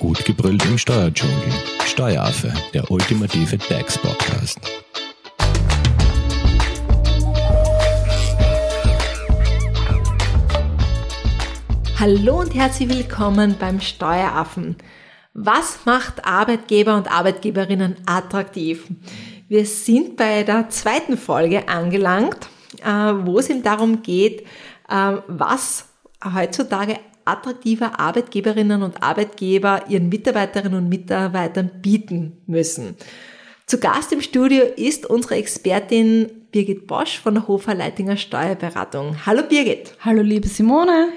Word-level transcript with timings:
Gut 0.00 0.24
gebrüllt 0.24 0.64
im 0.64 0.78
Steuerdschungel. 0.78 1.52
Steueraffe, 1.84 2.50
der 2.72 2.90
ultimative 2.90 3.58
DAX-Podcast. 3.58 4.58
Hallo 11.98 12.40
und 12.40 12.54
herzlich 12.54 12.88
willkommen 12.88 13.56
beim 13.60 13.82
Steueraffen. 13.82 14.76
Was 15.34 15.80
macht 15.84 16.24
Arbeitgeber 16.24 16.96
und 16.96 17.12
Arbeitgeberinnen 17.12 17.98
attraktiv? 18.06 18.86
Wir 19.48 19.66
sind 19.66 20.16
bei 20.16 20.44
der 20.44 20.70
zweiten 20.70 21.18
Folge 21.18 21.68
angelangt, 21.68 22.48
äh, 22.82 22.88
wo 22.88 23.38
es 23.38 23.50
eben 23.50 23.62
darum 23.62 24.00
geht, 24.00 24.46
äh, 24.88 25.16
was 25.26 25.90
heutzutage 26.24 26.98
attraktive 27.24 27.98
Arbeitgeberinnen 27.98 28.82
und 28.82 29.02
Arbeitgeber 29.02 29.84
ihren 29.88 30.08
Mitarbeiterinnen 30.08 30.78
und 30.78 30.88
Mitarbeitern 30.88 31.70
bieten 31.80 32.42
müssen. 32.46 32.96
Zu 33.66 33.78
Gast 33.78 34.12
im 34.12 34.20
Studio 34.20 34.64
ist 34.64 35.06
unsere 35.06 35.36
Expertin 35.36 36.30
Birgit 36.50 36.86
Bosch 36.86 37.18
von 37.20 37.34
der 37.34 37.46
Hofer 37.46 37.74
Leitinger 37.74 38.16
Steuerberatung. 38.16 39.24
Hallo 39.26 39.42
Birgit. 39.48 39.94
Hallo 40.00 40.22
liebe 40.22 40.48
Simone. 40.48 41.10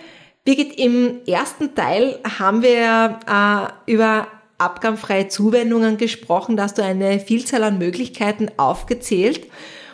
Birgit, 0.44 0.78
im 0.78 1.22
ersten 1.26 1.74
Teil 1.74 2.20
haben 2.38 2.62
wir 2.62 3.20
äh, 3.28 3.92
über 3.92 4.28
abgabenfreie 4.58 5.28
Zuwendungen 5.30 5.98
gesprochen, 5.98 6.58
da 6.58 6.64
hast 6.64 6.78
du 6.78 6.84
eine 6.84 7.20
Vielzahl 7.20 7.64
an 7.64 7.78
Möglichkeiten 7.78 8.50
aufgezählt. 8.58 9.48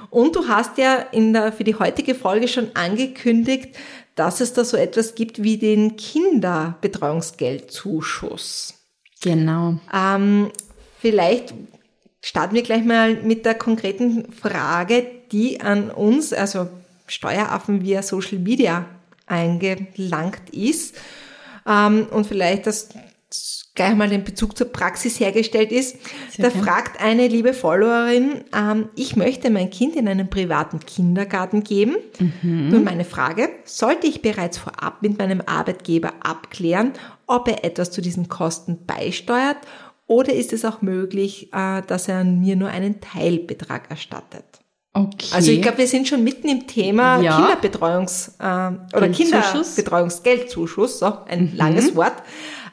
Und 0.09 0.35
du 0.35 0.47
hast 0.47 0.77
ja 0.79 0.95
in 1.11 1.33
der, 1.33 1.51
für 1.51 1.63
die 1.63 1.75
heutige 1.75 2.15
Folge 2.15 2.47
schon 2.47 2.75
angekündigt, 2.75 3.75
dass 4.19 4.41
es 4.41 4.51
da 4.51 4.65
so 4.65 4.75
etwas 4.75 5.15
gibt 5.15 5.41
wie 5.41 5.57
den 5.57 5.95
Kinderbetreuungsgeldzuschuss. 5.95 8.73
Genau. 9.21 9.79
Ähm, 9.93 10.51
vielleicht 10.99 11.53
starten 12.21 12.53
wir 12.53 12.63
gleich 12.63 12.83
mal 12.83 13.15
mit 13.15 13.45
der 13.45 13.55
konkreten 13.55 14.29
Frage, 14.33 15.05
die 15.31 15.61
an 15.61 15.89
uns, 15.89 16.33
also 16.33 16.67
Steueraffen 17.07 17.81
via 17.81 18.03
Social 18.03 18.39
Media 18.39 18.87
eingelangt 19.25 20.49
ist. 20.51 20.97
Ähm, 21.65 22.07
und 22.11 22.27
vielleicht 22.27 22.67
das 22.67 22.89
gleich 23.79 23.95
mal 23.95 24.09
den 24.09 24.25
Bezug 24.25 24.57
zur 24.57 24.67
Praxis 24.67 25.21
hergestellt 25.21 25.71
ist. 25.71 25.95
Sehr 26.31 26.45
da 26.45 26.49
gern. 26.49 26.65
fragt 26.65 27.01
eine 27.01 27.27
liebe 27.27 27.53
Followerin, 27.53 28.43
ähm, 28.53 28.89
ich 28.95 29.15
möchte 29.15 29.49
mein 29.49 29.69
Kind 29.69 29.95
in 29.95 30.09
einen 30.09 30.29
privaten 30.29 30.81
Kindergarten 30.81 31.63
geben. 31.63 31.95
Mhm. 32.19 32.69
Nun 32.69 32.83
meine 32.83 33.05
Frage, 33.05 33.49
sollte 33.63 34.07
ich 34.07 34.21
bereits 34.21 34.57
vorab 34.57 35.01
mit 35.01 35.17
meinem 35.17 35.41
Arbeitgeber 35.45 36.11
abklären, 36.19 36.91
ob 37.25 37.47
er 37.47 37.63
etwas 37.63 37.91
zu 37.91 38.01
diesen 38.01 38.27
Kosten 38.27 38.85
beisteuert 38.85 39.57
oder 40.07 40.33
ist 40.33 40.51
es 40.51 40.65
auch 40.65 40.81
möglich, 40.81 41.53
äh, 41.53 41.81
dass 41.87 42.09
er 42.09 42.25
mir 42.25 42.57
nur 42.57 42.67
einen 42.69 42.99
Teilbetrag 42.99 43.89
erstattet? 43.89 44.43
Okay. 44.91 45.27
Also 45.31 45.51
ich 45.51 45.61
glaube, 45.61 45.77
wir 45.77 45.87
sind 45.87 46.07
schon 46.07 46.23
mitten 46.23 46.49
im 46.49 46.67
Thema 46.67 47.21
ja. 47.21 47.37
Kinderbetreuungs- 47.37 48.31
äh, 48.39 48.97
oder 48.97 49.07
Kinderbetreuungsgeldzuschuss, 49.07 50.99
so 50.99 51.13
ein 51.27 51.51
mhm. 51.51 51.55
langes 51.55 51.95
Wort. 51.95 52.15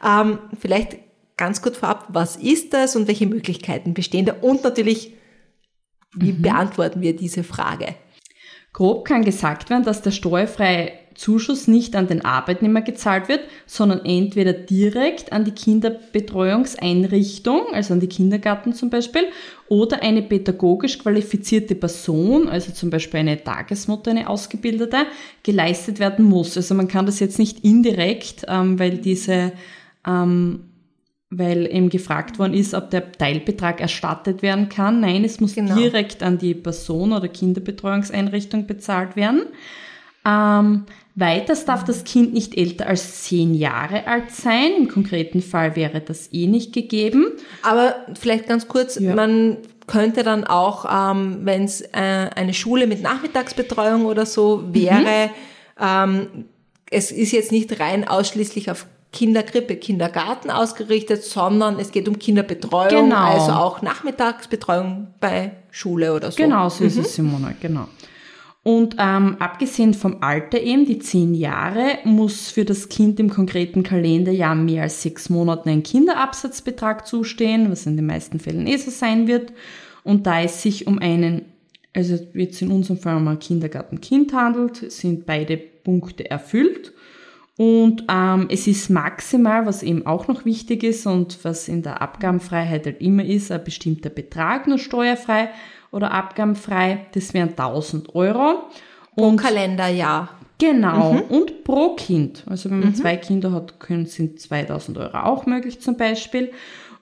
Ähm, 0.06 0.38
vielleicht 0.58 0.96
ganz 1.36 1.60
gut 1.60 1.76
vorab, 1.76 2.06
was 2.08 2.36
ist 2.36 2.72
das 2.72 2.96
und 2.96 3.08
welche 3.08 3.26
Möglichkeiten 3.26 3.92
bestehen 3.92 4.24
da? 4.26 4.36
Und 4.40 4.64
natürlich, 4.64 5.12
wie 6.14 6.32
mhm. 6.32 6.42
beantworten 6.42 7.00
wir 7.00 7.16
diese 7.16 7.44
Frage? 7.44 7.94
Grob 8.72 9.06
kann 9.06 9.24
gesagt 9.24 9.70
werden, 9.70 9.84
dass 9.84 10.02
der 10.02 10.10
steuerfreie 10.10 10.90
Zuschuss 11.14 11.66
nicht 11.66 11.96
an 11.96 12.08
den 12.08 12.26
Arbeitnehmer 12.26 12.82
gezahlt 12.82 13.28
wird, 13.28 13.40
sondern 13.64 14.04
entweder 14.04 14.52
direkt 14.52 15.32
an 15.32 15.46
die 15.46 15.52
Kinderbetreuungseinrichtung, 15.52 17.72
also 17.72 17.94
an 17.94 18.00
die 18.00 18.08
Kindergarten 18.08 18.74
zum 18.74 18.90
Beispiel, 18.90 19.22
oder 19.68 20.02
eine 20.02 20.20
pädagogisch 20.20 20.98
qualifizierte 20.98 21.74
Person, 21.74 22.48
also 22.48 22.70
zum 22.72 22.90
Beispiel 22.90 23.20
eine 23.20 23.42
Tagesmutter, 23.42 24.10
eine 24.10 24.28
Ausgebildete, 24.28 25.06
geleistet 25.42 25.98
werden 25.98 26.26
muss. 26.26 26.54
Also 26.58 26.74
man 26.74 26.88
kann 26.88 27.06
das 27.06 27.18
jetzt 27.18 27.38
nicht 27.38 27.64
indirekt, 27.64 28.44
ähm, 28.46 28.78
weil 28.78 28.98
diese 28.98 29.52
ähm, 30.06 30.60
weil 31.30 31.66
eben 31.66 31.90
gefragt 31.90 32.38
worden 32.38 32.54
ist, 32.54 32.74
ob 32.74 32.90
der 32.90 33.12
Teilbetrag 33.12 33.80
erstattet 33.80 34.42
werden 34.42 34.68
kann. 34.68 35.00
Nein, 35.00 35.24
es 35.24 35.40
muss 35.40 35.54
genau. 35.54 35.74
direkt 35.74 36.22
an 36.22 36.38
die 36.38 36.54
Person 36.54 37.12
oder 37.12 37.28
Kinderbetreuungseinrichtung 37.28 38.66
bezahlt 38.66 39.16
werden. 39.16 39.42
Ähm, 40.24 40.84
weiters 41.14 41.64
darf 41.64 41.84
das 41.84 42.04
Kind 42.04 42.32
nicht 42.32 42.56
älter 42.56 42.86
als 42.86 43.24
zehn 43.24 43.54
Jahre 43.54 44.06
alt 44.06 44.30
sein. 44.30 44.72
Im 44.78 44.88
konkreten 44.88 45.42
Fall 45.42 45.74
wäre 45.74 46.00
das 46.00 46.32
eh 46.32 46.46
nicht 46.46 46.72
gegeben. 46.72 47.26
Aber 47.62 47.94
vielleicht 48.18 48.46
ganz 48.46 48.68
kurz, 48.68 48.98
ja. 48.98 49.14
man 49.14 49.58
könnte 49.86 50.22
dann 50.22 50.44
auch, 50.44 50.84
ähm, 51.12 51.40
wenn 51.42 51.64
es 51.64 51.80
äh, 51.80 51.90
eine 51.92 52.54
Schule 52.54 52.86
mit 52.86 53.02
Nachmittagsbetreuung 53.02 54.04
oder 54.04 54.26
so 54.26 54.64
wäre, 54.72 55.30
mhm. 55.78 55.80
ähm, 55.80 56.44
es 56.90 57.10
ist 57.10 57.32
jetzt 57.32 57.52
nicht 57.52 57.80
rein 57.80 58.06
ausschließlich 58.06 58.70
auf 58.70 58.86
Kinderkrippe, 59.16 59.76
Kindergarten 59.76 60.50
ausgerichtet, 60.50 61.24
sondern 61.24 61.78
es 61.78 61.90
geht 61.90 62.06
um 62.06 62.18
Kinderbetreuung, 62.18 63.08
genau. 63.08 63.16
also 63.16 63.52
auch 63.52 63.80
Nachmittagsbetreuung 63.80 65.06
bei 65.20 65.52
Schule 65.70 66.12
oder 66.12 66.30
so. 66.30 66.36
Genau, 66.36 66.68
so 66.68 66.84
mhm. 66.84 66.88
ist 66.88 66.98
es, 66.98 67.14
Simone, 67.14 67.56
genau. 67.58 67.88
Und 68.62 68.96
ähm, 68.98 69.36
abgesehen 69.38 69.94
vom 69.94 70.18
Alter 70.20 70.60
eben, 70.60 70.84
die 70.84 70.98
zehn 70.98 71.34
Jahre, 71.34 71.98
muss 72.04 72.50
für 72.50 72.66
das 72.66 72.90
Kind 72.90 73.18
im 73.18 73.30
konkreten 73.30 73.82
Kalenderjahr 73.82 74.54
mehr 74.54 74.82
als 74.82 75.00
sechs 75.02 75.30
Monaten 75.30 75.70
ein 75.70 75.82
Kinderabsatzbetrag 75.82 77.06
zustehen, 77.06 77.70
was 77.70 77.86
in 77.86 77.96
den 77.96 78.04
meisten 78.04 78.38
Fällen 78.38 78.66
eh 78.66 78.76
so 78.76 78.90
sein 78.90 79.28
wird. 79.28 79.52
Und 80.04 80.26
da 80.26 80.42
es 80.42 80.60
sich 80.60 80.86
um 80.86 80.98
einen, 80.98 81.46
also 81.94 82.18
jetzt 82.34 82.60
in 82.60 82.70
unserem 82.70 82.98
Fall 82.98 83.16
um 83.16 83.28
ein 83.28 83.38
Kindergartenkind 83.38 84.34
handelt, 84.34 84.92
sind 84.92 85.24
beide 85.24 85.56
Punkte 85.56 86.28
erfüllt. 86.28 86.92
Und 87.58 88.04
ähm, 88.10 88.48
es 88.50 88.66
ist 88.66 88.90
maximal, 88.90 89.64
was 89.64 89.82
eben 89.82 90.04
auch 90.06 90.28
noch 90.28 90.44
wichtig 90.44 90.82
ist 90.82 91.06
und 91.06 91.38
was 91.42 91.68
in 91.68 91.82
der 91.82 92.02
Abgabenfreiheit 92.02 92.84
halt 92.84 93.00
immer 93.00 93.24
ist, 93.24 93.50
ein 93.50 93.64
bestimmter 93.64 94.10
Betrag 94.10 94.66
nur 94.66 94.78
steuerfrei 94.78 95.48
oder 95.90 96.10
abgabenfrei. 96.10 97.06
Das 97.12 97.32
wären 97.32 97.50
1000 97.50 98.14
Euro. 98.14 98.64
Und 99.14 99.36
pro 99.36 99.48
Kalenderjahr. 99.48 100.28
Genau. 100.58 101.14
Mhm. 101.14 101.20
Und 101.22 101.64
pro 101.64 101.94
Kind. 101.96 102.44
Also 102.46 102.70
wenn 102.70 102.80
man 102.80 102.88
mhm. 102.90 102.94
zwei 102.94 103.16
Kinder 103.16 103.52
hat, 103.52 103.80
können, 103.80 104.06
sind 104.06 104.38
2000 104.38 104.98
Euro 104.98 105.16
auch 105.18 105.46
möglich 105.46 105.80
zum 105.80 105.96
Beispiel. 105.96 106.52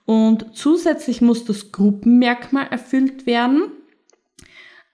Und 0.07 0.47
zusätzlich 0.55 1.21
muss 1.21 1.45
das 1.45 1.73
Gruppenmerkmal 1.73 2.69
erfüllt 2.71 3.27
werden. 3.27 3.73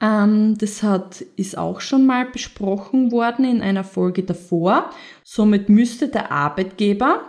Ähm, 0.00 0.56
das 0.59 0.83
hat, 0.83 1.21
ist 1.37 1.59
auch 1.59 1.81
schon 1.81 2.06
mal 2.06 2.27
besprochen 2.27 3.12
worden 3.12 3.44
in 3.44 3.61
einer 3.61 3.84
Folge 3.84 4.22
davor. 4.22 4.91
Somit 5.25 5.69
müsste 5.69 6.09
der 6.09 6.33
Arbeitgeber, 6.33 7.22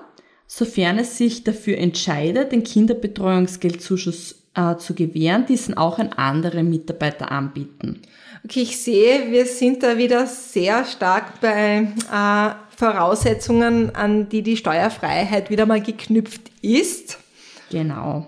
sofern 0.48 0.98
es 1.00 1.18
sich 1.18 1.44
dafür 1.44 1.78
entscheidet, 1.78 2.52
den 2.52 2.64
Kinderbetreuungsgeldzuschuss 2.64 4.44
äh, 4.56 4.76
zu 4.78 4.94
gewähren, 4.94 5.46
diesen 5.46 5.76
auch 5.76 6.00
an 6.00 6.10
andere 6.14 6.64
Mitarbeiter 6.64 7.32
anbieten. 7.32 8.02
Okay, 8.44 8.62
ich 8.62 8.82
sehe, 8.82 9.32
wir 9.32 9.46
sind 9.46 9.84
da 9.84 9.98
wieder 9.98 10.26
sehr 10.26 10.84
stark 10.86 11.40
bei 11.42 11.88
äh, 12.12 12.76
Voraussetzungen, 12.76 13.96
an 13.96 14.30
die 14.30 14.42
die 14.42 14.58
Steuerfreiheit 14.58 15.50
wieder 15.50 15.66
mal 15.66 15.82
geknüpft 15.82 16.52
ist. 16.62 17.20
Genau. 17.70 18.28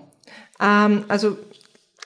Ähm, 0.60 1.04
also 1.08 1.36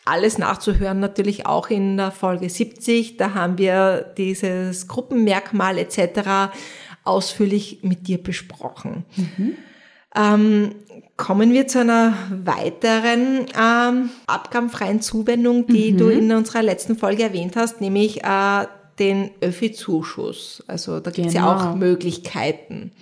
alles 0.09 0.39
nachzuhören, 0.39 1.01
natürlich 1.01 1.47
auch 1.47 1.69
in 1.69 1.97
der 1.97 2.11
Folge 2.11 2.49
70. 2.49 3.17
Da 3.17 3.35
haben 3.35 3.59
wir 3.59 4.13
dieses 4.17 4.89
Gruppenmerkmal 4.89 5.79
etc. 5.79 6.53
ausführlich 7.05 7.81
mit 7.83 8.09
dir 8.09 8.23
besprochen. 8.23 9.05
Mhm. 9.17 9.57
Ähm, 10.17 10.75
kommen 11.17 11.53
wir 11.53 11.69
zu 11.69 11.81
einer 11.81 12.15
weiteren 12.31 13.47
ähm, 13.61 14.11
abgabenfreien 14.27 15.03
Zuwendung, 15.03 15.67
die 15.67 15.93
mhm. 15.93 15.99
du 15.99 16.09
in 16.09 16.33
unserer 16.33 16.63
letzten 16.63 16.97
Folge 16.97 17.25
erwähnt 17.25 17.57
hast, 17.57 17.81
nämlich 17.81 18.25
äh, 18.25 18.67
den 18.99 19.31
Öffi-Zuschuss. 19.41 20.65
Also 20.67 21.01
da 21.01 21.11
gibt 21.11 21.29
es 21.29 21.35
genau. 21.35 21.47
ja 21.47 21.73
auch 21.73 21.77
Möglichkeiten. 21.77 22.93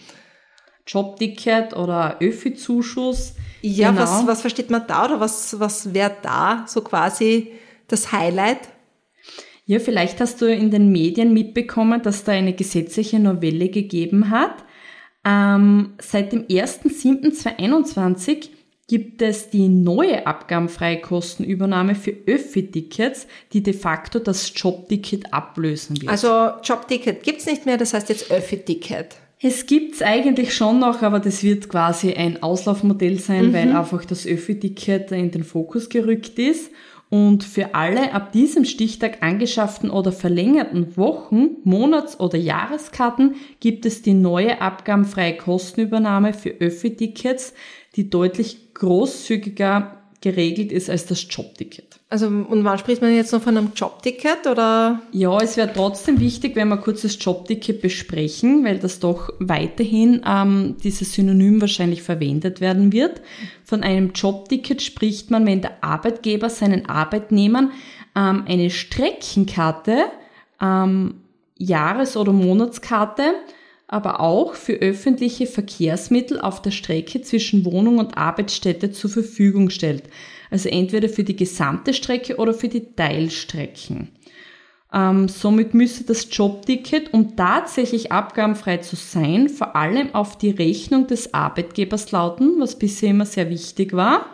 Jobticket 0.87 1.77
oder 1.77 2.17
Öffi-Zuschuss 2.21 3.35
ja, 3.63 3.91
genau. 3.91 4.03
was, 4.03 4.27
was 4.27 4.41
versteht 4.43 4.71
man 4.71 4.87
da 4.87 5.07
oder 5.07 5.19
was, 5.21 5.59
was 5.59 5.93
wäre 5.93 6.15
da 6.23 6.65
so 6.69 6.83
quasi 6.83 7.51
das 7.89 8.13
Highlight? 8.13 8.61
Ja, 9.65 9.81
vielleicht 9.81 10.21
hast 10.21 10.41
du 10.41 10.47
in 10.47 10.71
den 10.71 10.93
Medien 10.93 11.33
mitbekommen, 11.33 12.01
dass 12.03 12.23
da 12.23 12.31
eine 12.33 12.53
gesetzliche 12.53 13.19
Novelle 13.19 13.69
gegeben 13.69 14.31
hat. 14.31 14.65
Ähm, 15.25 15.95
seit 16.01 16.33
dem 16.33 16.45
1.7.2021 16.45 18.51
gibt 18.87 19.23
es 19.23 19.51
die 19.51 19.69
neue 19.69 20.29
abgabenfreie 20.29 21.01
Kostenübernahme 21.01 21.97
für 21.97 22.13
Öffi-Tickets, 22.13 23.27
die 23.53 23.65
de 23.65 23.75
facto 23.75 24.21
das 24.21 24.53
Jobticket 24.55 25.35
ablösen 25.35 26.01
wird. 26.01 26.13
Also 26.13 26.51
Jobticket 26.63 27.25
gibt's 27.25 27.47
nicht 27.47 27.67
mehr, 27.67 27.79
das 27.79 27.93
heißt 27.93 28.09
jetzt 28.09 28.31
Öffi-Ticket. 28.31 29.17
Es 29.49 29.67
gibt's 29.67 30.03
eigentlich 30.03 30.53
schon 30.57 30.81
noch, 30.81 31.03
aber 31.03 31.21
das 31.21 31.45
wird 31.45 31.69
quasi 31.69 32.15
ein 32.15 32.43
Auslaufmodell 32.43 33.21
sein, 33.21 33.47
Mhm. 33.47 33.53
weil 33.53 33.77
einfach 33.77 34.05
das 34.05 34.27
Öffi-Ticket 34.27 35.13
in 35.13 35.31
den 35.31 35.45
Fokus 35.45 35.89
gerückt 35.89 36.37
ist. 36.41 36.73
Und 37.11 37.45
für 37.45 37.73
alle 37.77 38.13
ab 38.13 38.33
diesem 38.33 38.65
Stichtag 38.65 39.23
angeschafften 39.23 39.89
oder 39.91 40.11
verlängerten 40.11 40.97
Wochen-, 40.97 41.59
Monats- 41.63 42.19
oder 42.19 42.37
Jahreskarten 42.37 43.37
gibt 43.61 43.87
es 43.87 44.03
die 44.03 44.15
neue 44.15 44.61
abgabenfreie 44.61 45.37
Kostenübernahme 45.37 46.33
für 46.35 46.51
Öffi-Tickets, 46.51 47.55
die 47.95 48.11
deutlich 48.11 48.75
großzügiger 48.75 50.03
geregelt 50.21 50.73
ist 50.73 50.91
als 50.91 51.07
das 51.07 51.25
Jobticket. 51.31 51.86
Also, 52.09 52.29
und 52.29 52.63
wann 52.63 52.79
spricht 52.79 53.03
man 53.03 53.13
jetzt 53.13 53.33
noch 53.33 53.43
von 53.43 53.57
einem 53.57 53.73
Jobticket 53.75 54.47
oder? 54.47 55.03
Ja, 55.11 55.39
es 55.39 55.57
wäre 55.57 55.73
trotzdem 55.73 56.21
wichtig, 56.21 56.55
wenn 56.55 56.69
wir 56.69 56.77
kurz 56.77 57.03
das 57.03 57.19
Jobticket 57.21 57.83
besprechen, 57.83 58.65
weil 58.65 58.79
das 58.79 59.01
doch 59.01 59.31
weiterhin 59.41 60.23
ähm, 60.25 60.77
dieses 60.85 61.15
Synonym 61.15 61.61
wahrscheinlich 61.61 62.05
verwendet 62.05 62.61
werden 62.61 62.93
wird. 62.93 63.23
Von 63.65 63.83
einem 63.83 64.13
Jobticket 64.13 64.83
spricht 64.83 65.33
man, 65.33 65.47
wenn 65.47 65.63
der 65.63 65.83
Arbeitgeber 65.83 66.49
seinen 66.49 66.89
Arbeitnehmern 66.89 67.73
ähm, 68.15 68.45
eine 68.47 68.71
Streckenkarte, 68.71 70.05
ähm, 70.61 71.23
Jahres- 71.59 72.17
oder 72.17 72.33
Monatskarte, 72.33 73.35
aber 73.89 74.21
auch 74.21 74.55
für 74.55 74.75
öffentliche 74.75 75.47
Verkehrsmittel 75.47 76.41
auf 76.41 76.61
der 76.61 76.73
Strecke 76.73 77.23
zwischen 77.23 77.65
Wohnung 77.65 77.99
und 77.99 78.17
Arbeitsstätte 78.17 78.91
zur 78.91 79.11
Verfügung 79.11 79.71
stellt. 79.71 80.05
Also 80.51 80.69
entweder 80.69 81.09
für 81.09 81.25
die 81.25 81.37
gesamte 81.37 81.95
Strecke 81.95 82.37
oder 82.37 82.53
für 82.53 82.69
die 82.69 82.95
Teilstrecken. 82.95 84.09
Ähm, 84.93 85.29
somit 85.29 85.75
müsste 85.75 86.05
das 86.05 86.29
Jobticket, 86.31 87.13
um 87.13 87.37
tatsächlich 87.37 88.13
abgabenfrei 88.13 88.79
zu 88.79 88.97
sein, 88.97 89.49
vor 89.49 89.77
allem 89.77 90.15
auf 90.15 90.39
die 90.39 90.51
Rechnung 90.51 91.07
des 91.07 91.35
Arbeitgebers 91.35 92.13
lauten, 92.13 92.55
was 92.59 92.79
bisher 92.79 93.11
immer 93.11 93.27
sehr 93.27 93.51
wichtig 93.51 93.93
war, 93.93 94.27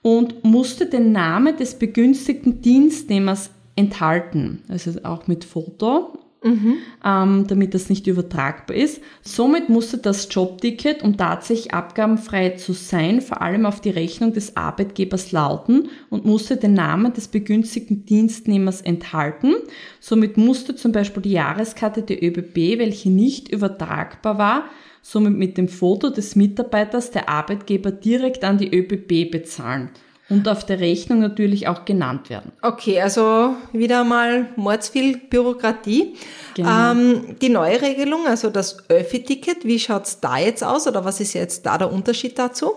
und 0.00 0.44
musste 0.44 0.86
den 0.86 1.12
Namen 1.12 1.56
des 1.56 1.78
begünstigten 1.78 2.62
Dienstnehmers 2.62 3.50
enthalten, 3.76 4.62
also 4.68 4.92
auch 5.04 5.26
mit 5.26 5.44
Foto 5.44 6.18
ähm, 6.44 7.46
damit 7.46 7.74
das 7.74 7.88
nicht 7.88 8.06
übertragbar 8.06 8.76
ist. 8.76 9.00
Somit 9.22 9.68
musste 9.68 9.98
das 9.98 10.28
Jobticket, 10.30 11.02
um 11.02 11.16
tatsächlich 11.16 11.72
abgabenfrei 11.72 12.50
zu 12.50 12.72
sein, 12.72 13.20
vor 13.20 13.42
allem 13.42 13.66
auf 13.66 13.80
die 13.80 13.90
Rechnung 13.90 14.32
des 14.32 14.56
Arbeitgebers 14.56 15.32
lauten 15.32 15.88
und 16.10 16.24
musste 16.24 16.56
den 16.56 16.74
Namen 16.74 17.12
des 17.12 17.28
begünstigten 17.28 18.04
Dienstnehmers 18.04 18.80
enthalten. 18.80 19.54
Somit 20.00 20.36
musste 20.36 20.74
zum 20.74 20.92
Beispiel 20.92 21.22
die 21.22 21.32
Jahreskarte 21.32 22.02
der 22.02 22.22
ÖBB, 22.22 22.78
welche 22.78 23.10
nicht 23.10 23.48
übertragbar 23.48 24.38
war, 24.38 24.64
somit 25.02 25.34
mit 25.34 25.58
dem 25.58 25.68
Foto 25.68 26.10
des 26.10 26.36
Mitarbeiters 26.36 27.10
der 27.10 27.28
Arbeitgeber 27.28 27.90
direkt 27.90 28.44
an 28.44 28.58
die 28.58 28.74
ÖBB 28.74 29.30
bezahlen 29.30 29.90
und 30.32 30.48
auf 30.48 30.64
der 30.64 30.80
Rechnung 30.80 31.20
natürlich 31.20 31.68
auch 31.68 31.84
genannt 31.84 32.30
werden. 32.30 32.52
Okay, 32.62 33.00
also 33.00 33.54
wieder 33.72 34.02
mal 34.04 34.48
mordsviel 34.56 35.18
Bürokratie. 35.18 36.14
Genau. 36.54 36.92
Ähm, 36.92 37.36
die 37.40 37.50
neue 37.50 37.80
Regelung, 37.82 38.26
also 38.26 38.50
das 38.50 38.88
Öffi-Ticket, 38.88 39.64
wie 39.64 39.78
schaut's 39.78 40.20
da 40.20 40.38
jetzt 40.38 40.64
aus 40.64 40.88
oder 40.88 41.04
was 41.04 41.20
ist 41.20 41.34
jetzt 41.34 41.66
da 41.66 41.78
der 41.78 41.92
Unterschied 41.92 42.38
dazu? 42.38 42.72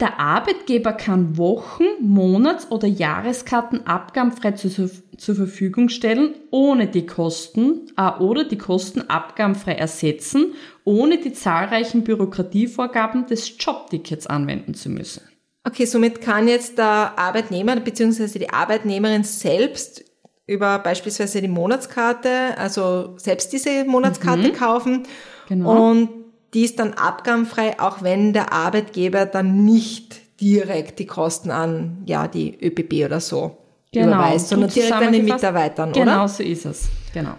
Der 0.00 0.20
Arbeitgeber 0.20 0.92
kann 0.92 1.36
Wochen-, 1.36 2.00
Monats- 2.00 2.70
oder 2.70 2.86
Jahreskarten 2.86 3.86
abgabenfrei 3.86 4.52
zu, 4.52 4.70
zur 4.70 5.34
Verfügung 5.34 5.88
stellen, 5.88 6.36
ohne 6.52 6.86
die 6.86 7.04
Kosten 7.04 7.90
äh, 7.96 8.10
oder 8.20 8.44
die 8.44 8.58
Kosten 8.58 9.10
abgabenfrei 9.10 9.72
ersetzen, 9.72 10.54
ohne 10.84 11.18
die 11.18 11.32
zahlreichen 11.32 12.04
Bürokratievorgaben 12.04 13.26
des 13.26 13.54
Jobtickets 13.58 14.28
anwenden 14.28 14.74
zu 14.74 14.88
müssen. 14.88 15.22
Okay, 15.64 15.84
somit 15.84 16.20
kann 16.20 16.48
jetzt 16.48 16.78
der 16.78 17.12
Arbeitnehmer 17.18 17.76
bzw. 17.76 18.38
die 18.38 18.50
Arbeitnehmerin 18.50 19.24
selbst 19.24 20.04
über 20.46 20.78
beispielsweise 20.78 21.42
die 21.42 21.48
Monatskarte, 21.48 22.56
also 22.56 23.14
selbst 23.18 23.52
diese 23.52 23.84
Monatskarte 23.84 24.52
kaufen 24.52 25.02
Genau. 25.48 25.90
und 25.90 26.08
die 26.54 26.64
ist 26.64 26.78
dann 26.78 26.94
abgabenfrei, 26.94 27.78
auch 27.78 28.02
wenn 28.02 28.32
der 28.32 28.52
Arbeitgeber 28.52 29.26
dann 29.26 29.64
nicht 29.64 30.40
direkt 30.40 30.98
die 31.00 31.06
Kosten 31.06 31.50
an 31.50 32.02
ja 32.06 32.28
die 32.28 32.56
ÖPB 32.64 33.04
oder 33.04 33.20
so 33.20 33.58
überweist, 33.94 34.48
sondern 34.48 34.70
direkt 34.70 34.92
an 34.92 35.00
die 35.00 35.06
zusammengefasst. 35.18 35.42
Mitarbeitern, 35.42 35.92
Genau 35.92 36.12
oder? 36.20 36.28
so 36.28 36.42
ist 36.42 36.64
es. 36.64 36.88
Genau. 37.12 37.34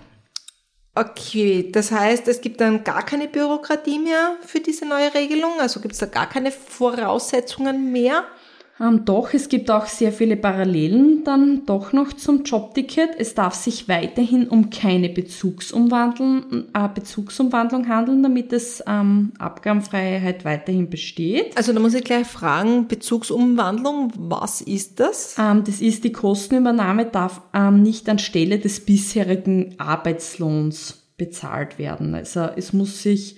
Okay, 0.99 1.69
das 1.71 1.93
heißt, 1.93 2.27
es 2.27 2.41
gibt 2.41 2.59
dann 2.59 2.83
gar 2.83 3.05
keine 3.05 3.29
Bürokratie 3.29 3.99
mehr 3.99 4.35
für 4.45 4.59
diese 4.59 4.85
neue 4.85 5.13
Regelung, 5.13 5.57
also 5.61 5.79
gibt 5.79 5.93
es 5.93 5.99
da 5.99 6.07
gar 6.07 6.27
keine 6.27 6.51
Voraussetzungen 6.51 7.93
mehr? 7.93 8.25
Ähm, 8.81 9.03
doch, 9.05 9.33
es 9.33 9.49
gibt 9.49 9.69
auch 9.69 9.85
sehr 9.87 10.11
viele 10.11 10.37
Parallelen 10.37 11.23
dann 11.25 11.65
doch 11.65 11.91
noch 11.91 12.13
zum 12.13 12.43
Jobticket. 12.43 13.09
Es 13.17 13.35
darf 13.35 13.53
sich 13.53 13.87
weiterhin 13.89 14.47
um 14.47 14.69
keine 14.69 15.09
Bezugsumwandlung, 15.09 16.65
äh, 16.73 16.89
Bezugsumwandlung 16.93 17.87
handeln, 17.87 18.23
damit 18.23 18.53
es 18.53 18.81
ähm, 18.87 19.33
Abgabenfreiheit 19.37 20.45
weiterhin 20.45 20.89
besteht. 20.89 21.57
Also 21.57 21.73
da 21.73 21.79
muss 21.79 21.93
ich 21.93 22.03
gleich 22.03 22.27
fragen, 22.27 22.87
Bezugsumwandlung, 22.87 24.13
was 24.17 24.61
ist 24.61 24.99
das? 24.99 25.35
Ähm, 25.37 25.63
das 25.65 25.81
ist, 25.81 26.03
die 26.03 26.13
Kostenübernahme 26.13 27.05
darf 27.05 27.41
ähm, 27.53 27.83
nicht 27.83 28.07
anstelle 28.07 28.59
des 28.59 28.85
bisherigen 28.85 29.75
Arbeitslohns 29.77 31.03
bezahlt 31.17 31.77
werden. 31.77 32.15
Also 32.15 32.47
es 32.55 32.71
muss 32.71 33.03
sich 33.03 33.35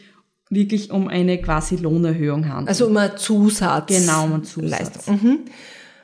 wirklich 0.51 0.92
um 0.92 1.07
eine 1.07 1.42
quasi 1.42 1.77
Lohnerhöhung 1.77 2.48
handeln. 2.48 2.68
Also 2.68 2.86
um 2.88 2.98
einen 2.98 3.18
Zusatz. 3.18 3.88
Genau, 3.88 4.25
um 4.25 4.33
einen 4.33 4.44
Zusatz. 4.44 4.69
Leistung. 4.69 5.19
Mhm. 5.21 5.39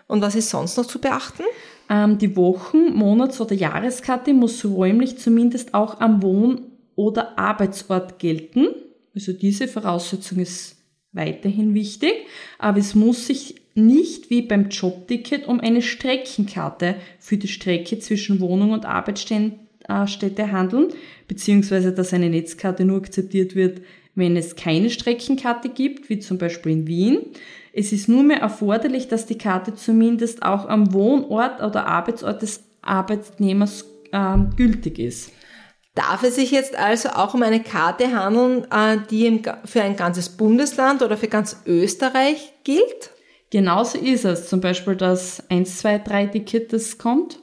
Und 0.08 0.22
was 0.22 0.34
ist 0.36 0.50
sonst 0.50 0.78
noch 0.78 0.86
zu 0.86 1.00
beachten? 1.00 1.44
Ähm, 1.90 2.18
die 2.18 2.36
Wochen-, 2.36 2.94
Monats- 2.94 3.40
oder 3.40 3.54
Jahreskarte 3.54 4.34
muss 4.34 4.66
räumlich 4.66 5.20
zumindest 5.20 5.74
auch 5.74 6.00
am 6.00 6.24
Wohn- 6.24 6.62
oder 6.96 7.38
Arbeitsort 7.38 8.18
gelten. 8.20 8.68
Also 9.14 9.34
diese 9.34 9.68
Voraussetzung 9.68 10.40
ist 10.40 10.78
weiterhin 11.12 11.74
wichtig, 11.74 12.14
aber 12.58 12.80
es 12.80 12.96
muss 12.96 13.28
sich 13.28 13.56
nicht 13.76 14.30
wie 14.30 14.42
beim 14.42 14.70
Jobticket 14.70 15.48
um 15.48 15.60
eine 15.60 15.82
Streckenkarte 15.82 16.96
für 17.20 17.38
die 17.38 17.48
Strecke 17.48 18.00
zwischen 18.00 18.40
Wohnung 18.40 18.72
und 18.72 18.86
Arbeitsstätte 18.86 20.52
handeln, 20.52 20.88
beziehungsweise 21.28 21.94
dass 21.94 22.14
eine 22.14 22.30
Netzkarte 22.30 22.86
nur 22.86 22.98
akzeptiert 22.98 23.56
wird, 23.56 23.82
wenn 24.18 24.36
es 24.36 24.56
keine 24.56 24.90
Streckenkarte 24.90 25.70
gibt, 25.70 26.10
wie 26.10 26.20
zum 26.20 26.40
Beispiel 26.40 26.72
in 26.72 26.88
Wien. 26.88 27.20
Es 27.72 27.92
ist 27.92 28.10
nur 28.10 28.24
mehr 28.24 28.40
erforderlich, 28.40 29.08
dass 29.08 29.28
die 29.28 29.38
Karte 29.38 29.76
zumindest 29.76 30.42
auch 30.42 30.68
am 30.68 30.92
Wohnort 30.92 31.62
oder 31.62 31.86
Arbeitsort 31.86 32.42
des 32.42 32.64
Arbeitnehmers 32.82 33.86
ähm, 34.12 34.50
gültig 34.58 34.98
ist. 34.98 35.32
Darf 35.94 36.24
es 36.24 36.36
sich 36.36 36.52
jetzt 36.52 36.76
also 36.76 37.10
auch 37.10 37.36
um 37.36 37.44
eine 37.44 37.62
Karte 37.62 38.12
handeln, 38.12 38.66
äh, 38.72 38.98
die 39.10 39.42
für 39.66 39.84
ein 39.84 39.96
ganzes 39.96 40.30
Bundesland 40.30 41.04
oder 41.04 41.16
für 41.16 41.28
ganz 41.28 41.62
Österreich 41.68 42.54
gilt? 42.64 43.12
Genauso 43.52 44.00
ist 44.00 44.26
es. 44.26 44.50
Zum 44.50 44.62
Beispiel 44.62 44.96
das 44.96 45.44
1, 45.50 45.78
2, 45.78 46.00
3 46.00 46.26
Ticket, 46.28 46.74
das 46.74 46.98
kommt, 46.98 47.40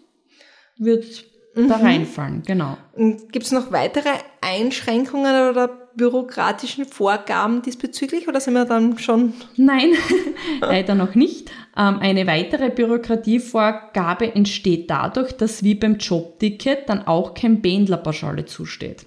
wird 0.76 1.24
da 1.54 1.76
reinfallen. 1.76 2.42
Genau. 2.44 2.76
Gibt 2.96 3.46
es 3.46 3.52
noch 3.52 3.70
weitere 3.70 4.10
Einschränkungen 4.40 5.50
oder 5.50 5.83
bürokratischen 5.96 6.84
Vorgaben 6.84 7.62
diesbezüglich 7.62 8.28
oder 8.28 8.40
sind 8.40 8.54
wir 8.54 8.64
dann 8.64 8.98
schon 8.98 9.34
Nein, 9.56 9.92
leider 10.60 10.94
noch 10.94 11.14
nicht. 11.14 11.50
Ähm, 11.76 11.98
eine 12.00 12.26
weitere 12.26 12.70
Bürokratievorgabe 12.70 14.34
entsteht 14.34 14.90
dadurch, 14.90 15.32
dass 15.32 15.62
wie 15.62 15.74
beim 15.74 15.96
Jobticket 15.96 16.88
dann 16.88 17.06
auch 17.06 17.34
kein 17.34 17.62
Pendlerpauschale 17.62 18.44
zusteht. 18.44 19.06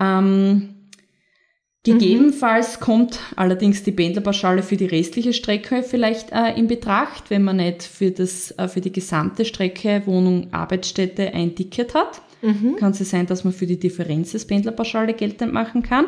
Ähm, 0.00 0.88
gegebenenfalls 1.84 2.80
kommt 2.80 3.18
allerdings 3.36 3.82
die 3.82 3.92
Pendlerpauschale 3.92 4.62
für 4.62 4.76
die 4.76 4.86
restliche 4.86 5.32
Strecke 5.32 5.82
vielleicht 5.82 6.32
äh, 6.32 6.54
in 6.56 6.66
Betracht, 6.66 7.30
wenn 7.30 7.44
man 7.44 7.56
nicht 7.56 7.82
für, 7.82 8.10
das, 8.10 8.52
äh, 8.52 8.68
für 8.68 8.80
die 8.80 8.92
gesamte 8.92 9.44
Strecke 9.44 10.02
Wohnung, 10.06 10.52
Arbeitsstätte 10.52 11.32
ein 11.32 11.54
Ticket 11.54 11.94
hat. 11.94 12.22
Kann 12.76 12.92
es 12.92 13.10
sein, 13.10 13.26
dass 13.26 13.44
man 13.44 13.52
für 13.52 13.66
die 13.66 13.78
Differenz 13.78 14.32
des 14.32 14.46
Pendlerpauschale 14.46 15.14
geltend 15.14 15.52
machen 15.52 15.82
kann. 15.82 16.06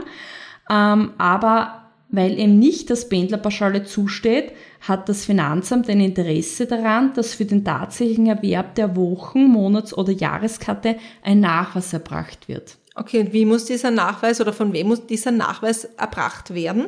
Ähm, 0.70 1.12
aber 1.18 1.84
weil 2.10 2.38
eben 2.38 2.58
nicht 2.58 2.90
das 2.90 3.08
Pendlerpauschale 3.08 3.84
zusteht, 3.84 4.52
hat 4.82 5.08
das 5.08 5.24
Finanzamt 5.24 5.88
ein 5.88 6.00
Interesse 6.00 6.66
daran, 6.66 7.12
dass 7.14 7.34
für 7.34 7.44
den 7.44 7.64
tatsächlichen 7.64 8.26
Erwerb 8.26 8.74
der 8.74 8.94
Wochen-, 8.96 9.46
Monats- 9.46 9.96
oder 9.96 10.12
Jahreskarte 10.12 10.96
ein 11.22 11.40
Nachweis 11.40 11.92
erbracht 11.92 12.48
wird. 12.48 12.76
Okay, 12.94 13.20
und 13.20 13.32
wie 13.32 13.44
muss 13.44 13.64
dieser 13.64 13.90
Nachweis 13.90 14.40
oder 14.40 14.52
von 14.52 14.72
wem 14.72 14.88
muss 14.88 15.06
dieser 15.06 15.32
Nachweis 15.32 15.84
erbracht 15.96 16.54
werden? 16.54 16.86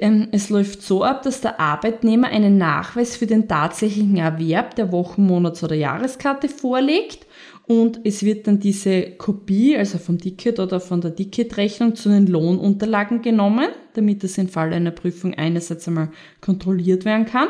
Ähm, 0.00 0.28
Es 0.32 0.50
läuft 0.50 0.82
so 0.82 1.04
ab, 1.04 1.22
dass 1.22 1.40
der 1.40 1.60
Arbeitnehmer 1.60 2.28
einen 2.28 2.58
Nachweis 2.58 3.16
für 3.16 3.26
den 3.26 3.48
tatsächlichen 3.48 4.16
Erwerb 4.16 4.74
der 4.74 4.92
Wochen-, 4.92 5.26
Monats- 5.26 5.62
oder 5.62 5.74
Jahreskarte 5.74 6.48
vorlegt 6.48 7.26
und 7.66 8.00
es 8.04 8.22
wird 8.22 8.46
dann 8.46 8.60
diese 8.60 9.12
Kopie, 9.12 9.76
also 9.76 9.96
vom 9.96 10.18
Ticket 10.18 10.60
oder 10.60 10.80
von 10.80 11.00
der 11.00 11.14
Ticketrechnung 11.14 11.94
zu 11.94 12.10
den 12.10 12.26
Lohnunterlagen 12.26 13.22
genommen, 13.22 13.68
damit 13.94 14.22
das 14.22 14.36
im 14.36 14.48
Fall 14.48 14.72
einer 14.74 14.90
Prüfung 14.90 15.32
einerseits 15.32 15.88
einmal 15.88 16.10
kontrolliert 16.42 17.06
werden 17.06 17.24
kann. 17.24 17.48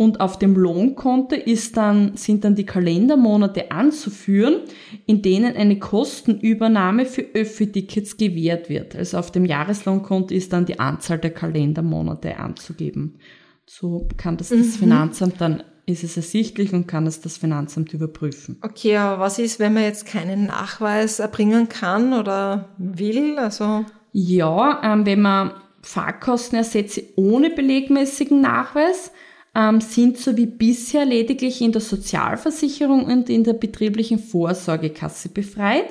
Und 0.00 0.20
auf 0.20 0.38
dem 0.38 0.56
Lohnkonto 0.56 1.36
ist 1.36 1.76
dann, 1.76 2.16
sind 2.16 2.44
dann 2.44 2.54
die 2.54 2.64
Kalendermonate 2.64 3.70
anzuführen, 3.70 4.60
in 5.04 5.20
denen 5.20 5.54
eine 5.54 5.78
Kostenübernahme 5.78 7.04
für 7.04 7.20
Öffi-Tickets 7.20 8.16
gewährt 8.16 8.70
wird. 8.70 8.96
Also 8.96 9.18
auf 9.18 9.30
dem 9.30 9.44
Jahreslohnkonto 9.44 10.32
ist 10.34 10.54
dann 10.54 10.64
die 10.64 10.80
Anzahl 10.80 11.18
der 11.18 11.32
Kalendermonate 11.32 12.38
anzugeben. 12.38 13.18
So 13.66 14.08
kann 14.16 14.38
das 14.38 14.48
das 14.48 14.58
mhm. 14.58 14.64
Finanzamt 14.64 15.38
dann 15.38 15.64
ist 15.84 16.02
es 16.02 16.16
ersichtlich 16.16 16.72
und 16.72 16.86
kann 16.86 17.06
es 17.06 17.20
das 17.20 17.36
Finanzamt 17.36 17.92
überprüfen. 17.92 18.56
Okay, 18.62 18.96
aber 18.96 19.20
was 19.20 19.38
ist, 19.38 19.60
wenn 19.60 19.74
man 19.74 19.82
jetzt 19.82 20.06
keinen 20.06 20.46
Nachweis 20.46 21.18
erbringen 21.18 21.68
kann 21.68 22.14
oder 22.14 22.70
will? 22.78 23.38
Also 23.38 23.84
ja, 24.12 24.80
ähm, 24.82 25.04
wenn 25.04 25.20
man 25.20 25.52
Fahrkostenersätze 25.82 27.02
ohne 27.16 27.50
belegmäßigen 27.50 28.40
Nachweis 28.40 29.12
ähm, 29.54 29.80
sind 29.80 30.18
so 30.18 30.36
wie 30.36 30.46
bisher 30.46 31.04
lediglich 31.04 31.60
in 31.60 31.72
der 31.72 31.80
Sozialversicherung 31.80 33.04
und 33.04 33.28
in 33.28 33.44
der 33.44 33.54
betrieblichen 33.54 34.18
Vorsorgekasse 34.18 35.30
befreit. 35.30 35.88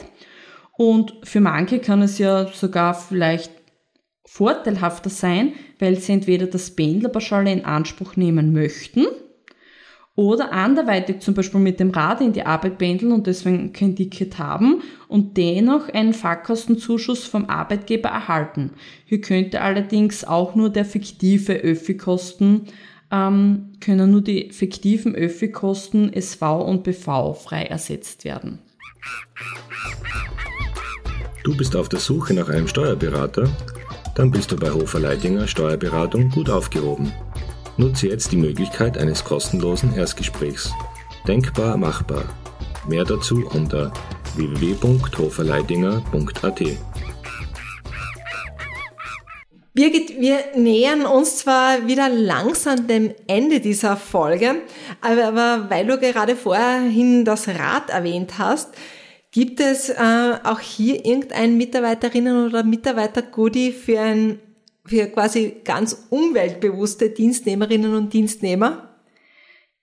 Und 0.78 1.14
für 1.24 1.42
manche 1.42 1.80
kann 1.80 2.02
es 2.02 2.18
ja 2.20 2.48
sogar 2.48 2.94
vielleicht 2.94 3.52
vorteilhafter 4.26 5.10
sein, 5.10 5.54
weil 5.80 5.98
sie 6.00 6.14
entweder 6.14 6.48
das 6.48 6.76
Pendlerpauschale 6.76 7.52
in 7.52 7.66
Anspruch 7.66 8.16
nehmen 8.16 8.54
möchten 8.54 9.08
oder 10.20 10.52
anderweitig 10.52 11.22
zum 11.22 11.34
Beispiel 11.34 11.62
mit 11.62 11.80
dem 11.80 11.92
Rad 11.92 12.20
in 12.20 12.34
die 12.34 12.46
Arbeit 12.46 12.78
pendeln 12.78 13.14
und 13.14 13.26
deswegen 13.26 13.72
kein 13.72 13.96
Ticket 13.96 14.38
haben 14.38 14.82
und 15.08 15.38
dennoch 15.38 15.88
einen 15.88 16.14
Fahrkostenzuschuss 16.14 17.26
vom 17.26 17.46
Arbeitgeber 17.46 18.10
erhalten. 18.10 18.72
Hier 19.06 19.22
könnte 19.22 19.62
allerdings 19.62 20.26
auch 20.26 20.56
nur 20.56 20.70
der 20.72 20.84
fiktive 20.84 21.54
Öffi-Kosten 21.54 22.68
ähm, 23.12 23.74
können 23.80 24.12
nur 24.12 24.22
die 24.22 24.52
fiktiven 24.52 25.16
Öffi-Kosten 25.16 26.14
SV 26.14 26.64
und 26.64 26.84
BV 26.84 27.34
frei 27.34 27.64
ersetzt 27.64 28.26
werden. 28.26 28.60
Du 31.44 31.56
bist 31.56 31.76
auf 31.76 31.90
der 31.90 32.00
Suche 32.00 32.34
nach 32.34 32.50
einem 32.50 32.68
Steuerberater? 32.68 33.48
Dann 34.16 34.32
bist 34.32 34.52
du 34.52 34.58
bei 34.58 34.72
Hofer 34.72 35.00
Leidinger 35.00 35.48
Steuerberatung 35.48 36.30
gut 36.30 36.50
aufgehoben. 36.50 37.14
Nutze 37.78 38.10
jetzt 38.10 38.34
die 38.34 38.38
Möglichkeit 38.38 38.98
eines 38.98 39.24
kostenlosen 39.24 39.96
Erstgesprächs. 39.96 40.74
Denkbar 41.28 41.78
machbar. 41.78 42.26
Mehr 42.88 43.04
dazu 43.06 43.46
unter 43.54 43.94
www.hoferleidinger.at. 44.36 46.62
Birgit, 49.80 50.20
wir 50.20 50.40
nähern 50.58 51.06
uns 51.06 51.38
zwar 51.38 51.88
wieder 51.88 52.10
langsam 52.10 52.86
dem 52.86 53.14
Ende 53.28 53.62
dieser 53.62 53.96
Folge, 53.96 54.56
aber, 55.00 55.70
weil 55.70 55.88
du 55.88 55.98
gerade 55.98 56.36
vorhin 56.36 57.24
das 57.24 57.48
Rad 57.48 57.90
erwähnt 57.90 58.38
hast, 58.38 58.76
gibt 59.32 59.62
es 59.62 59.88
äh, 59.88 60.34
auch 60.44 60.60
hier 60.60 61.06
irgendein 61.06 61.56
Mitarbeiterinnen 61.56 62.48
oder 62.48 62.66
Mitarbeiter-Goodie 62.66 63.72
für 63.72 64.38
für 64.84 65.06
quasi 65.06 65.62
ganz 65.64 66.08
umweltbewusste 66.10 67.12
Dienstnehmerinnen 67.12 67.96
und 67.96 68.12
Dienstnehmer? 68.12 68.90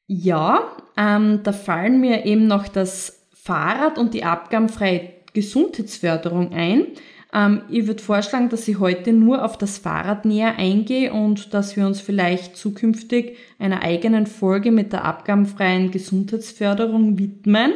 Ja, 0.06 0.76
ähm, 0.98 1.40
da 1.42 1.52
fallen 1.52 2.00
mir 2.02 2.26
eben 2.26 2.46
noch 2.46 2.68
das 2.68 3.22
Fahrrad 3.32 3.96
und 3.96 4.12
die 4.12 4.24
abgabenfreie 4.24 5.14
Gesundheitsförderung 5.32 6.52
ein. 6.52 6.88
Ähm, 7.36 7.62
ich 7.68 7.86
würde 7.86 8.02
vorschlagen, 8.02 8.48
dass 8.48 8.66
ich 8.66 8.80
heute 8.80 9.12
nur 9.12 9.44
auf 9.44 9.58
das 9.58 9.76
Fahrrad 9.76 10.24
näher 10.24 10.58
eingehe 10.58 11.12
und 11.12 11.52
dass 11.52 11.76
wir 11.76 11.86
uns 11.86 12.00
vielleicht 12.00 12.56
zukünftig 12.56 13.36
einer 13.58 13.82
eigenen 13.82 14.26
Folge 14.26 14.72
mit 14.72 14.94
der 14.94 15.04
abgabenfreien 15.04 15.90
Gesundheitsförderung 15.90 17.18
widmen. 17.18 17.74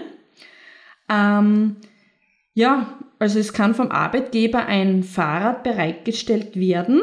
Ähm, 1.11 1.77
ja, 2.55 2.99
also 3.19 3.39
es 3.39 3.53
kann 3.53 3.75
vom 3.75 3.91
Arbeitgeber 3.91 4.65
ein 4.65 5.03
Fahrrad 5.03 5.63
bereitgestellt 5.63 6.59
werden 6.59 7.03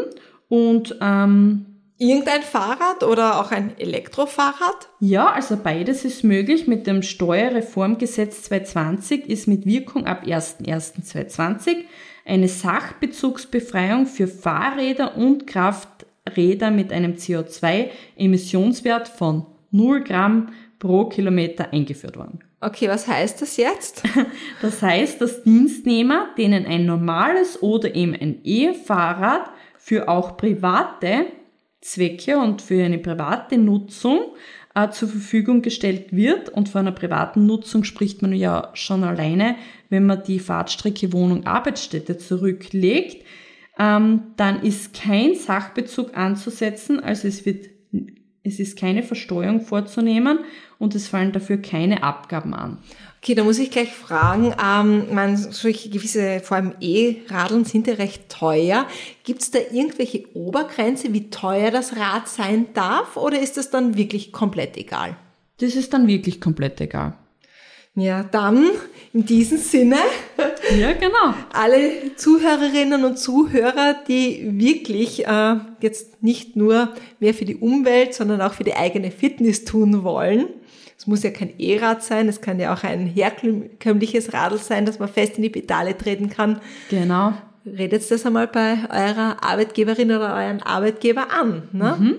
und 0.49 0.97
ähm, 0.99 1.76
Irgendein 1.99 2.43
Fahrrad 2.43 3.01
oder 3.03 3.39
auch 3.41 3.51
ein 3.51 3.75
Elektrofahrrad? 3.79 4.89
Ja, 4.99 5.31
also 5.31 5.57
beides 5.57 6.05
ist 6.05 6.23
möglich. 6.23 6.67
Mit 6.67 6.85
dem 6.85 7.01
Steuerreformgesetz 7.01 8.43
2020 8.43 9.27
ist 9.27 9.47
mit 9.47 9.65
Wirkung 9.65 10.05
ab 10.05 10.23
01.01.2020 10.23 11.85
eine 12.23 12.47
Sachbezugsbefreiung 12.49 14.05
für 14.05 14.27
Fahrräder 14.27 15.17
und 15.17 15.47
Krafträder 15.47 16.69
mit 16.69 16.93
einem 16.93 17.13
CO2-Emissionswert 17.13 19.07
von 19.07 19.47
0 19.71 20.03
Gramm 20.03 20.49
pro 20.77 21.05
Kilometer 21.05 21.73
eingeführt 21.73 22.15
worden. 22.15 22.41
Okay, 22.59 22.87
was 22.89 23.07
heißt 23.07 23.41
das 23.41 23.57
jetzt? 23.57 24.03
Das 24.61 24.83
heißt, 24.83 25.19
dass 25.19 25.43
Dienstnehmer, 25.43 26.29
denen 26.37 26.67
ein 26.67 26.85
normales 26.85 27.61
oder 27.61 27.95
eben 27.95 28.13
ein 28.13 28.41
E-Fahrrad 28.43 29.49
für 29.77 30.09
auch 30.09 30.37
private 30.37 31.27
Zwecke 31.81 32.37
und 32.37 32.61
für 32.61 32.83
eine 32.83 32.97
private 32.97 33.57
Nutzung 33.57 34.33
äh, 34.75 34.89
zur 34.89 35.09
Verfügung 35.09 35.61
gestellt 35.61 36.15
wird. 36.15 36.49
Und 36.49 36.69
von 36.69 36.81
einer 36.81 36.91
privaten 36.91 37.45
Nutzung 37.45 37.83
spricht 37.83 38.21
man 38.21 38.33
ja 38.33 38.71
schon 38.73 39.03
alleine, 39.03 39.55
wenn 39.89 40.05
man 40.05 40.23
die 40.23 40.39
Fahrtstrecke 40.39 41.13
Wohnung 41.13 41.45
Arbeitsstätte 41.45 42.17
zurücklegt. 42.17 43.25
Ähm, 43.79 44.33
dann 44.37 44.63
ist 44.63 44.93
kein 44.93 45.35
Sachbezug 45.35 46.17
anzusetzen, 46.17 46.99
also 46.99 47.27
es 47.27 47.45
wird 47.45 47.67
es 48.47 48.59
ist 48.59 48.77
keine 48.77 49.03
Versteuerung 49.03 49.61
vorzunehmen 49.61 50.39
und 50.79 50.95
es 50.95 51.07
fallen 51.07 51.31
dafür 51.31 51.57
keine 51.57 52.03
Abgaben 52.03 52.53
an. 52.53 52.77
Okay, 53.21 53.35
da 53.35 53.43
muss 53.43 53.59
ich 53.59 53.71
gleich 53.71 53.91
fragen, 53.91 54.53
ähm, 54.63 55.13
man, 55.13 55.35
solche 55.37 55.89
gewisse, 55.89 56.39
vor 56.39 56.57
allem 56.57 56.75
E-Radeln 56.79 57.65
sind 57.65 57.87
ja 57.87 57.95
recht 57.95 58.29
teuer. 58.29 58.87
Gibt 59.23 59.41
es 59.41 59.51
da 59.51 59.59
irgendwelche 59.71 60.23
Obergrenze, 60.35 61.13
wie 61.13 61.29
teuer 61.29 61.71
das 61.71 61.97
Rad 61.97 62.27
sein 62.27 62.67
darf 62.73 63.17
oder 63.17 63.41
ist 63.41 63.57
das 63.57 63.69
dann 63.69 63.97
wirklich 63.97 64.31
komplett 64.31 64.77
egal? 64.77 65.17
Das 65.59 65.75
ist 65.75 65.93
dann 65.93 66.07
wirklich 66.07 66.39
komplett 66.39 66.79
egal. 66.79 67.17
Ja, 67.97 68.23
dann 68.23 68.69
in 69.11 69.25
diesem 69.25 69.57
Sinne. 69.57 69.97
Ja, 70.79 70.93
genau. 70.93 71.33
Alle 71.51 72.15
Zuhörerinnen 72.15 73.03
und 73.03 73.17
Zuhörer, 73.17 73.95
die 74.07 74.47
wirklich 74.59 75.25
äh, 75.25 75.55
jetzt 75.81 76.21
nicht 76.21 76.55
nur 76.55 76.93
mehr 77.19 77.33
für 77.33 77.45
die 77.45 77.55
Umwelt, 77.55 78.13
sondern 78.13 78.41
auch 78.41 78.53
für 78.53 78.63
die 78.63 78.75
eigene 78.75 79.09
Fitness 79.09 79.65
tun 79.65 80.03
wollen. 80.03 80.45
Es 80.95 81.07
muss 81.07 81.23
ja 81.23 81.31
kein 81.31 81.57
E-Rad 81.57 82.03
sein, 82.03 82.27
es 82.27 82.41
kann 82.41 82.59
ja 82.59 82.71
auch 82.71 82.83
ein 82.83 83.07
herkömmliches 83.07 84.31
Radl 84.31 84.59
sein, 84.59 84.85
dass 84.85 84.99
man 84.99 85.09
fest 85.09 85.37
in 85.37 85.43
die 85.43 85.49
Pedale 85.49 85.97
treten 85.97 86.29
kann. 86.29 86.61
Genau. 86.91 87.33
Redet 87.65 88.11
das 88.11 88.25
einmal 88.27 88.47
bei 88.47 88.77
eurer 88.91 89.37
Arbeitgeberin 89.43 90.11
oder 90.11 90.35
euren 90.35 90.61
Arbeitgeber 90.61 91.31
an. 91.31 91.67
Ne? 91.71 91.97
Mhm. 91.99 92.15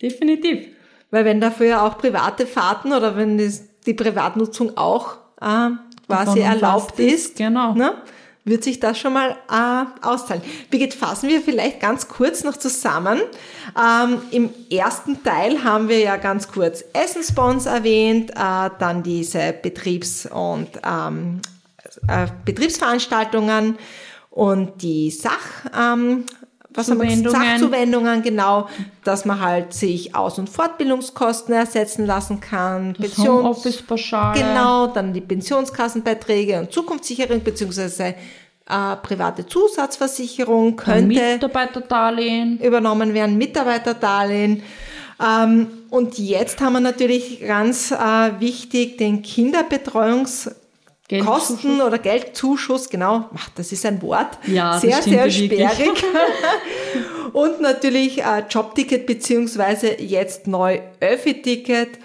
Definitiv. 0.00 0.68
Weil 1.10 1.24
wenn 1.24 1.40
dafür 1.40 1.82
auch 1.82 1.98
private 1.98 2.46
Fahrten 2.46 2.92
oder 2.92 3.16
wenn 3.16 3.38
das 3.38 3.67
die 3.86 3.94
Privatnutzung 3.94 4.76
auch 4.76 5.16
äh, 5.40 5.70
quasi 6.06 6.40
erlaubt 6.40 6.98
ist, 6.98 7.30
ist 7.30 7.36
genau. 7.36 7.74
ne, 7.74 7.94
wird 8.44 8.64
sich 8.64 8.80
das 8.80 8.98
schon 8.98 9.12
mal 9.12 9.36
äh, 9.50 10.06
auszahlen. 10.06 10.42
Birgit, 10.70 10.94
fassen 10.94 11.28
wir 11.28 11.40
vielleicht 11.40 11.80
ganz 11.80 12.08
kurz 12.08 12.44
noch 12.44 12.56
zusammen. 12.56 13.20
Ähm, 13.78 14.20
Im 14.30 14.50
ersten 14.70 15.22
Teil 15.22 15.64
haben 15.64 15.88
wir 15.88 15.98
ja 15.98 16.16
ganz 16.16 16.48
kurz 16.48 16.84
Essensbons 16.92 17.66
erwähnt, 17.66 18.30
äh, 18.30 18.70
dann 18.78 19.02
diese 19.02 19.52
Betriebs- 19.52 20.26
und 20.26 20.68
ähm, 20.84 21.40
äh, 22.08 22.26
Betriebsveranstaltungen 22.44 23.78
und 24.30 24.82
die 24.82 25.10
Sach, 25.10 25.66
ähm, 25.78 26.24
was 26.78 26.86
Zuwendungen. 26.86 27.34
haben 27.34 27.42
wir 27.42 27.58
Sachzuwendungen, 27.58 28.22
genau, 28.22 28.68
dass 29.04 29.24
man 29.24 29.40
halt 29.40 29.74
sich 29.74 30.14
Aus- 30.14 30.38
und 30.38 30.48
Fortbildungskosten 30.48 31.54
ersetzen 31.54 32.06
lassen 32.06 32.40
kann. 32.40 32.94
Das 32.94 33.10
Pensions 33.10 33.28
Homeoffice-Pauschale. 33.28 34.40
Genau, 34.40 34.86
dann 34.86 35.12
die 35.12 35.20
Pensionskassenbeiträge 35.20 36.60
und 36.60 36.72
Zukunftssicherung 36.72 37.42
beziehungsweise 37.42 38.14
äh, 38.68 38.96
private 39.02 39.46
Zusatzversicherung 39.46 40.76
könnte 40.76 41.06
Mitarbeiterdarlehen 41.06 42.58
übernommen 42.60 43.14
werden, 43.14 43.36
Mitarbeiterdarlehen. 43.36 44.62
Ähm, 45.20 45.66
und 45.90 46.18
jetzt 46.18 46.60
haben 46.60 46.74
wir 46.74 46.80
natürlich 46.80 47.40
ganz 47.40 47.90
äh, 47.90 47.96
wichtig 48.38 48.98
den 48.98 49.22
Kinderbetreuungs 49.22 50.50
Kosten 51.24 51.80
oder 51.80 51.98
Geldzuschuss, 51.98 52.90
genau, 52.90 53.30
das 53.54 53.72
ist 53.72 53.86
ein 53.86 54.02
Wort, 54.02 54.38
ja, 54.46 54.78
sehr, 54.78 55.02
sehr 55.02 55.30
sperrig. 55.30 56.04
und 57.32 57.60
natürlich 57.62 58.22
äh, 58.22 58.44
Jobticket 58.50 59.06
beziehungsweise 59.06 60.00
jetzt 60.00 60.46
neu 60.46 60.80
Öffi-Ticket 61.00 61.98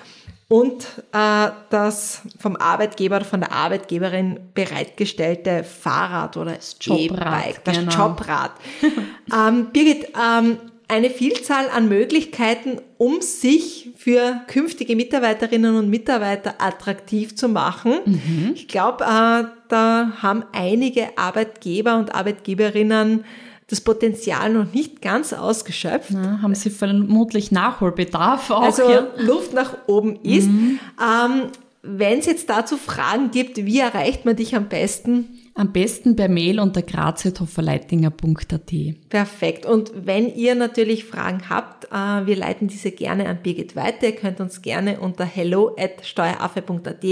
und 0.48 0.86
äh, 1.12 1.50
das 1.70 2.22
vom 2.40 2.56
Arbeitgeber 2.56 3.18
oder 3.18 3.26
von 3.26 3.42
der 3.42 3.52
Arbeitgeberin 3.52 4.40
bereitgestellte 4.54 5.64
Fahrrad 5.64 6.38
oder 6.38 6.54
das 6.54 6.78
E-Bike, 6.86 7.64
das 7.64 7.78
genau. 7.78 7.92
Jobrad. 7.92 8.52
ähm, 9.36 9.68
Birgit, 9.74 10.08
ähm, 10.16 10.60
eine 10.94 11.10
Vielzahl 11.10 11.70
an 11.70 11.90
Möglichkeiten, 11.90 12.80
um 12.98 13.22
sich 13.22 13.90
für 13.98 14.42
künftige 14.48 14.96
Mitarbeiterinnen 14.96 15.76
und 15.76 15.90
Mitarbeiter 15.90 16.56
attraktiv 16.60 17.36
zu 17.36 17.50
machen. 17.50 17.94
Mhm. 18.06 18.52
Ich 18.54 18.68
glaube, 18.68 19.04
äh, 19.04 19.44
da 19.68 20.14
haben 20.22 20.44
einige 20.52 21.18
Arbeitgeber 21.18 21.98
und 21.98 22.14
Arbeitgeberinnen 22.14 23.26
das 23.68 23.82
Potenzial 23.82 24.52
noch 24.52 24.72
nicht 24.74 25.02
ganz 25.02 25.34
ausgeschöpft. 25.34 26.12
Na, 26.12 26.42
haben 26.42 26.54
Sie 26.54 26.70
vermutlich 26.70 27.52
Nachholbedarf 27.52 28.52
auch. 28.52 28.62
Also 28.62 28.90
ja. 28.90 29.08
Luft 29.18 29.54
nach 29.54 29.78
oben 29.88 30.18
ist. 30.24 30.48
Mhm. 30.48 30.80
Ähm, 31.02 31.42
Wenn 31.82 32.20
es 32.20 32.26
jetzt 32.26 32.50
dazu 32.50 32.78
Fragen 32.78 33.32
gibt, 33.32 33.58
wie 33.58 33.80
erreicht 33.80 34.26
man 34.26 34.36
dich 34.36 34.56
am 34.56 34.70
besten? 34.70 35.40
Am 35.56 35.72
besten 35.72 36.16
per 36.16 36.30
Mail 36.30 36.60
unter 36.60 36.82
graziotofferleitinger.at. 36.82 38.72
Perfekt. 39.10 39.66
Und 39.68 39.92
wenn 39.94 40.34
ihr 40.34 40.56
natürlich 40.56 41.06
Fragen 41.06 41.48
habt, 41.50 41.86
äh, 41.86 42.26
wir 42.26 42.36
leiten 42.36 42.68
diese 42.68 42.92
gerne 42.92 43.28
an 43.30 43.38
Birgit 43.44 43.76
weiter. 43.76 44.08
Ihr 44.08 44.16
könnt 44.16 44.40
uns 44.40 44.64
gerne 44.64 45.00
unter 45.00 45.26
hello 45.26 45.76
at 45.78 46.06
steueraffe.at 46.06 47.06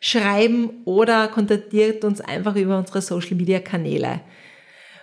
schreiben 0.00 0.80
oder 0.86 1.28
kontaktiert 1.28 2.04
uns 2.04 2.20
einfach 2.20 2.56
über 2.56 2.78
unsere 2.78 3.02
Social 3.02 3.36
Media 3.36 3.60
Kanäle. 3.60 4.20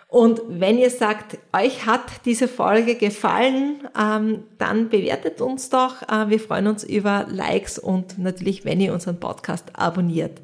Und 0.09 0.41
wenn 0.47 0.77
ihr 0.77 0.89
sagt, 0.89 1.37
euch 1.53 1.85
hat 1.85 2.25
diese 2.25 2.47
Folge 2.47 2.95
gefallen, 2.95 3.87
ähm, 3.99 4.43
dann 4.57 4.89
bewertet 4.89 5.41
uns 5.41 5.69
doch. 5.69 6.01
Äh, 6.03 6.29
wir 6.29 6.39
freuen 6.39 6.67
uns 6.67 6.83
über 6.83 7.27
Likes 7.29 7.77
und 7.77 8.17
natürlich, 8.17 8.65
wenn 8.65 8.79
ihr 8.79 8.93
unseren 8.93 9.19
Podcast 9.19 9.65
abonniert. 9.73 10.41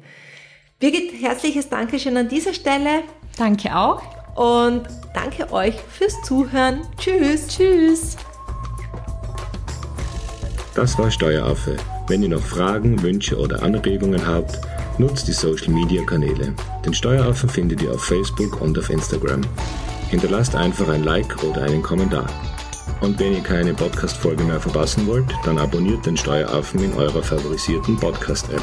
Birgit, 0.80 1.12
herzliches 1.20 1.68
Dankeschön 1.68 2.16
an 2.16 2.28
dieser 2.28 2.52
Stelle. 2.52 3.04
Danke 3.38 3.76
auch. 3.76 4.02
Und 4.34 4.82
danke 5.14 5.52
euch 5.52 5.76
fürs 5.76 6.20
Zuhören. 6.22 6.80
Tschüss. 6.98 7.46
Tschüss. 7.48 8.16
Das 10.74 10.98
war 10.98 11.10
Steueraffe. 11.10 11.76
Wenn 12.08 12.24
ihr 12.24 12.30
noch 12.30 12.42
Fragen, 12.42 13.00
Wünsche 13.02 13.38
oder 13.38 13.62
Anregungen 13.62 14.26
habt, 14.26 14.58
nutzt 14.98 15.28
die 15.28 15.32
Social 15.32 15.72
Media 15.72 16.02
Kanäle. 16.04 16.52
Den 16.84 16.92
Steueraffen 16.92 17.48
findet 17.48 17.80
ihr 17.80 17.92
auf 17.92 18.04
Facebook 18.04 18.60
und 18.60 18.76
auf 18.76 18.90
Instagram. 18.90 19.42
Hinterlasst 20.10 20.56
einfach 20.56 20.88
ein 20.88 21.04
Like 21.04 21.42
oder 21.44 21.62
einen 21.62 21.82
Kommentar. 21.82 22.26
Und 23.00 23.18
wenn 23.20 23.34
ihr 23.34 23.42
keine 23.42 23.74
Podcast-Folge 23.74 24.42
mehr 24.42 24.60
verpassen 24.60 25.06
wollt, 25.06 25.26
dann 25.44 25.58
abonniert 25.58 26.04
den 26.04 26.16
Steueraffen 26.16 26.82
in 26.82 26.92
eurer 26.94 27.22
favorisierten 27.22 27.96
Podcast-App. 27.96 28.62